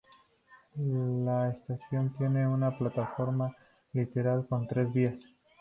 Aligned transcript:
La 1.25 1.51
estación 1.51 2.09
tiene 2.17 2.47
una 2.47 2.75
plataforma 2.75 3.55
lateral 3.93 4.47
con 4.47 4.65
tres 4.65 4.91
vías. 4.91 5.17